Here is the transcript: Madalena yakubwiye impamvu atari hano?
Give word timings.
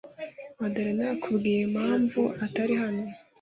Madalena 0.61 1.01
yakubwiye 1.09 1.59
impamvu 1.67 2.21
atari 2.45 2.73
hano? 2.81 3.03